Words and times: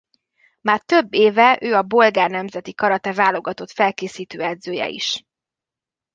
Már 0.61 0.81
több 0.81 1.13
éve 1.13 1.57
ő 1.61 1.75
a 1.75 1.81
bolgár 1.81 2.29
nemzeti 2.29 2.73
karate 2.73 3.13
válogatott 3.13 3.71
felkészítő 3.71 4.41
edzője 4.41 4.87
is. 4.87 5.23